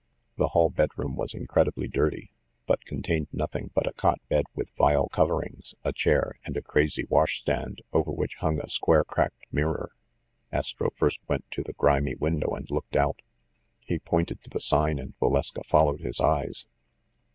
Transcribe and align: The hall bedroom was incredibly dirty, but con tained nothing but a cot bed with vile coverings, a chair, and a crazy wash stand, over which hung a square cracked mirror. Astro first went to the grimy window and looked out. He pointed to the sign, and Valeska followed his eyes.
The 0.35 0.47
hall 0.47 0.71
bedroom 0.71 1.15
was 1.15 1.35
incredibly 1.35 1.87
dirty, 1.87 2.31
but 2.65 2.87
con 2.87 3.03
tained 3.03 3.27
nothing 3.31 3.69
but 3.75 3.85
a 3.85 3.93
cot 3.93 4.19
bed 4.29 4.45
with 4.55 4.71
vile 4.75 5.07
coverings, 5.09 5.75
a 5.83 5.93
chair, 5.93 6.39
and 6.43 6.57
a 6.57 6.61
crazy 6.63 7.05
wash 7.07 7.41
stand, 7.41 7.83
over 7.93 8.09
which 8.09 8.37
hung 8.37 8.59
a 8.59 8.67
square 8.67 9.03
cracked 9.03 9.45
mirror. 9.51 9.91
Astro 10.51 10.89
first 10.97 11.19
went 11.27 11.45
to 11.51 11.61
the 11.61 11.73
grimy 11.73 12.15
window 12.15 12.55
and 12.55 12.65
looked 12.71 12.95
out. 12.95 13.21
He 13.81 13.99
pointed 13.99 14.41
to 14.41 14.49
the 14.49 14.59
sign, 14.59 14.97
and 14.97 15.13
Valeska 15.19 15.63
followed 15.67 15.99
his 15.99 16.19
eyes. 16.19 16.65